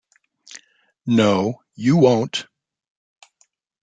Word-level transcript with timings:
No, 1.05 1.61
you 1.75 1.95
won't! 1.97 2.47